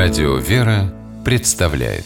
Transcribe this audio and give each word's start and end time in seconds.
Радио 0.00 0.36
«Вера» 0.36 0.94
представляет 1.24 2.04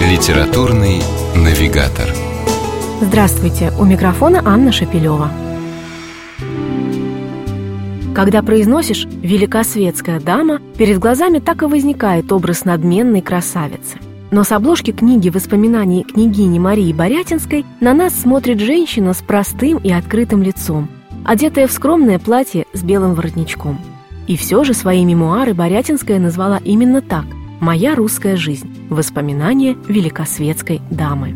Литературный 0.00 1.02
навигатор 1.36 2.08
Здравствуйте! 3.02 3.70
У 3.78 3.84
микрофона 3.84 4.40
Анна 4.46 4.72
Шапилева. 4.72 5.30
Когда 8.14 8.42
произносишь 8.42 9.04
«великосветская 9.04 10.20
дама», 10.20 10.58
перед 10.78 10.98
глазами 10.98 11.38
так 11.38 11.62
и 11.62 11.66
возникает 11.66 12.32
образ 12.32 12.64
надменной 12.64 13.20
красавицы. 13.20 13.98
Но 14.30 14.42
с 14.42 14.52
обложки 14.52 14.92
книги 14.92 15.28
воспоминаний 15.28 16.04
княгини 16.04 16.58
Марии 16.58 16.94
Борятинской 16.94 17.66
на 17.80 17.92
нас 17.92 18.18
смотрит 18.18 18.58
женщина 18.58 19.12
с 19.12 19.18
простым 19.18 19.76
и 19.76 19.92
открытым 19.92 20.42
лицом– 20.42 20.88
одетая 21.24 21.66
в 21.66 21.72
скромное 21.72 22.18
платье 22.18 22.66
с 22.72 22.82
белым 22.82 23.14
воротничком. 23.14 23.78
И 24.26 24.36
все 24.36 24.64
же 24.64 24.74
свои 24.74 25.04
мемуары 25.04 25.54
Борятинская 25.54 26.18
назвала 26.18 26.58
именно 26.58 27.00
так 27.00 27.24
«Моя 27.60 27.94
русская 27.94 28.36
жизнь. 28.36 28.68
Воспоминания 28.88 29.76
великосветской 29.88 30.80
дамы». 30.90 31.34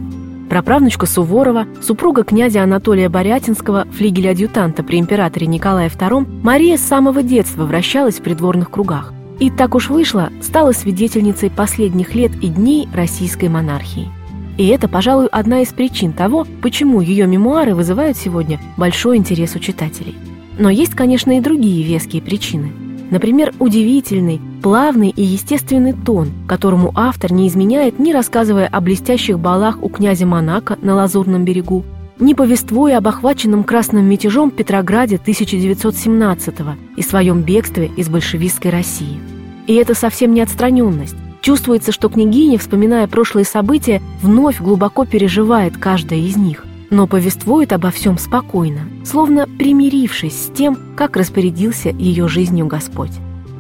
Праправнучка 0.49 1.07
Суворова, 1.07 1.67
супруга 1.83 2.23
князя 2.23 2.63
Анатолия 2.63 3.09
Борятинского, 3.09 3.87
флигеля-адъютанта 3.91 4.85
при 4.85 5.01
императоре 5.01 5.49
Николае 5.49 5.89
II, 5.89 6.43
Мария 6.43 6.77
с 6.77 6.83
самого 6.83 7.23
детства 7.23 7.65
вращалась 7.65 8.21
в 8.21 8.23
придворных 8.23 8.71
кругах. 8.71 9.13
И 9.41 9.51
так 9.51 9.75
уж 9.75 9.91
вышло, 9.91 10.31
стала 10.41 10.73
свидетельницей 10.73 11.51
последних 11.51 12.15
лет 12.15 12.33
и 12.41 12.49
дней 12.49 12.89
российской 12.95 13.49
монархии. 13.49 14.09
И 14.57 14.67
это, 14.69 14.89
пожалуй, 14.89 15.27
одна 15.27 15.61
из 15.61 15.69
причин 15.69 16.13
того, 16.13 16.47
почему 16.63 17.01
ее 17.01 17.27
мемуары 17.27 17.75
вызывают 17.75 18.17
сегодня 18.17 18.59
большой 18.77 19.19
интерес 19.19 19.55
у 19.55 19.59
читателей. 19.59 20.15
Но 20.59 20.71
есть, 20.71 20.95
конечно, 20.95 21.37
и 21.37 21.41
другие 21.41 21.83
веские 21.83 22.23
причины. 22.23 22.73
Например, 23.11 23.53
удивительный, 23.59 24.41
плавный 24.63 25.11
и 25.11 25.23
естественный 25.23 25.93
тон, 25.93 26.31
которому 26.49 26.93
автор 26.95 27.33
не 27.33 27.47
изменяет, 27.47 27.99
ни 27.99 28.13
рассказывая 28.13 28.67
о 28.67 28.81
блестящих 28.81 29.39
балах 29.39 29.79
у 29.83 29.89
князя 29.89 30.27
Монако 30.27 30.77
на 30.81 30.95
Лазурном 30.95 31.45
берегу, 31.45 31.85
не 32.19 32.35
повествуя 32.35 32.99
об 32.99 33.07
охваченном 33.07 33.63
красным 33.63 34.07
мятежом 34.07 34.51
Петрограде 34.51 35.21
1917-го 35.25 36.73
и 36.97 37.03
своем 37.03 37.43
бегстве 37.43 37.91
из 37.97 38.09
большевистской 38.09 38.71
России. 38.71 39.21
И 39.67 39.75
это 39.75 39.95
совсем 39.95 40.33
не 40.33 40.41
отстраненность, 40.41 41.17
Чувствуется, 41.41 41.93
что 41.93 42.09
княгиня, 42.09 42.59
вспоминая 42.59 43.07
прошлые 43.07 43.45
события, 43.45 44.03
вновь 44.23 44.61
глубоко 44.61 45.05
переживает 45.05 45.77
каждое 45.77 46.19
из 46.19 46.37
них, 46.37 46.65
но 46.91 47.07
повествует 47.07 47.73
обо 47.73 47.91
всем 47.91 48.19
спокойно, 48.19 48.81
словно 49.05 49.47
примирившись 49.47 50.47
с 50.47 50.51
тем, 50.53 50.79
как 50.97 51.17
распорядился 51.17 51.91
ее 51.91 52.29
жизнью 52.29 52.67
Господь. 52.67 53.13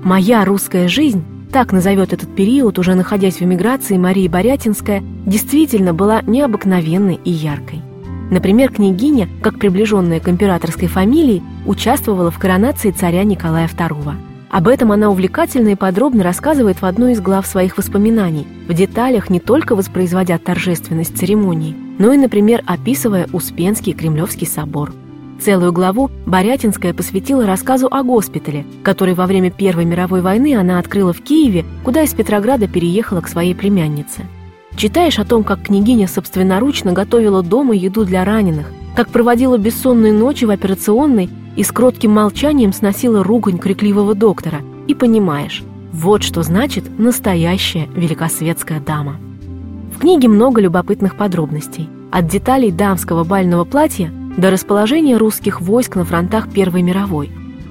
«Моя 0.02 0.44
русская 0.44 0.88
жизнь» 0.88 1.24
так 1.52 1.72
назовет 1.72 2.12
этот 2.12 2.34
период, 2.34 2.78
уже 2.78 2.94
находясь 2.94 3.36
в 3.36 3.42
эмиграции, 3.42 3.96
Мария 3.96 4.28
Борятинская, 4.28 5.02
действительно 5.24 5.94
была 5.94 6.22
необыкновенной 6.22 7.18
и 7.24 7.30
яркой. 7.30 7.83
Например, 8.30 8.72
княгиня, 8.72 9.28
как 9.40 9.58
приближенная 9.58 10.20
к 10.20 10.28
императорской 10.28 10.88
фамилии, 10.88 11.42
участвовала 11.64 12.30
в 12.30 12.38
коронации 12.38 12.90
царя 12.90 13.22
Николая 13.24 13.68
II. 13.68 14.14
Об 14.50 14.69
этом 14.69 14.92
она 14.92 15.11
увлекательно 15.11 15.70
и 15.70 15.75
подробно 15.75 16.22
рассказывает 16.22 16.80
в 16.80 16.86
одной 16.86 17.12
из 17.12 17.20
глав 17.20 17.47
своих 17.47 17.77
воспоминаний, 17.77 18.47
в 18.69 18.75
деталях 18.75 19.28
не 19.28 19.41
только 19.41 19.75
воспроизводя 19.75 20.39
торжественность 20.39 21.19
церемонии, 21.19 21.77
но 21.98 22.12
и, 22.12 22.16
например, 22.16 22.62
описывая 22.67 23.28
Успенский 23.33 23.92
Кремлевский 23.92 24.47
собор. 24.47 24.92
Целую 25.41 25.72
главу 25.72 26.11
Борятинская 26.24 26.94
посвятила 26.94 27.44
рассказу 27.44 27.89
о 27.91 28.02
госпитале, 28.02 28.64
который 28.83 29.14
во 29.14 29.27
время 29.27 29.50
Первой 29.50 29.84
мировой 29.84 30.22
войны 30.22 30.56
она 30.56 30.78
открыла 30.78 31.12
в 31.12 31.20
Киеве, 31.20 31.64
куда 31.84 32.02
из 32.02 32.14
Петрограда 32.14 32.69
переехала 32.69 33.20
к 33.20 33.28
своей 33.28 33.55
племяннице. 33.55 34.23
Читаешь 34.77 35.18
о 35.18 35.24
том, 35.24 35.42
как 35.45 35.63
княгиня 35.63 36.07
собственноручно 36.07 36.92
готовила 36.92 37.42
дома 37.42 37.74
еду 37.74 38.05
для 38.05 38.24
раненых, 38.24 38.73
как 38.95 39.08
проводила 39.08 39.58
бессонные 39.58 40.13
ночи 40.13 40.45
в 40.45 40.51
операционной 40.51 41.28
и 41.56 41.62
с 41.62 41.72
кротким 41.72 42.12
молчанием 42.12 42.72
сносила 42.72 43.24
ругань 43.24 43.58
крикливого 43.58 44.14
доктора, 44.14 44.61
и 44.86 44.94
понимаешь, 44.94 45.64
вот 45.92 46.22
что 46.22 46.42
значит 46.42 46.98
настоящая 46.98 47.89
великосветская 47.94 48.80
дама. 48.80 49.17
В 49.95 49.98
книге 49.98 50.28
много 50.28 50.61
любопытных 50.61 51.16
подробностей, 51.16 51.89
от 52.12 52.28
деталей 52.28 52.70
дамского 52.70 53.24
бального 53.24 53.64
платья 53.64 54.12
до 54.36 54.50
расположения 54.50 55.16
русских 55.16 55.62
войск 55.62 55.96
на 55.96 56.05
фронтах 56.05 56.50
Первой 56.50 56.83
мировой. 56.83 57.30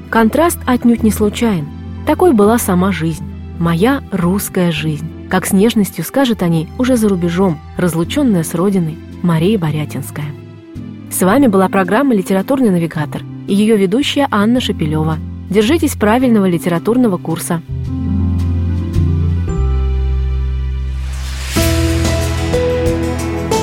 Контраст 0.10 0.58
отнюдь 0.66 1.04
не 1.04 1.12
случайен. 1.12 1.68
Такой 2.08 2.34
была 2.34 2.58
сама 2.58 2.92
жизнь. 2.92 3.24
Моя 3.60 4.02
русская 4.12 4.72
жизнь. 4.72 5.08
Как 5.30 5.46
с 5.46 5.54
нежностью 5.54 6.04
скажет 6.04 6.42
о 6.42 6.48
ней 6.48 6.68
уже 6.78 6.98
за 6.98 7.10
рубежом, 7.10 7.60
разлученная 7.78 8.44
с 8.44 8.56
родиной 8.56 8.98
Мария 9.22 9.58
Борятинская. 9.58 10.26
С 11.12 11.22
вами 11.22 11.48
была 11.48 11.70
программа 11.70 12.16
«Литературный 12.16 12.72
навигатор» 12.72 13.22
и 13.48 13.54
ее 13.54 13.78
ведущая 13.78 14.28
Анна 14.32 14.60
Шапилева. 14.60 15.18
Держитесь 15.50 15.96
правильного 15.96 16.46
литературного 16.46 17.18
курса. 17.18 17.62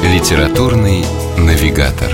Литературный 0.04 1.04
навигатор. 1.36 2.10